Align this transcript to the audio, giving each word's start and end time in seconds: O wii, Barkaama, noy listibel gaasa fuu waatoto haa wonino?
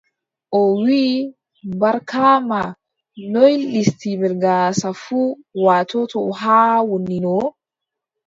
O 0.59 0.61
wii, 0.83 1.11
Barkaama, 1.79 2.61
noy 3.33 3.53
listibel 3.73 4.33
gaasa 4.43 4.89
fuu 5.01 5.29
waatoto 5.65 6.19
haa 6.41 6.77
wonino? 6.89 7.35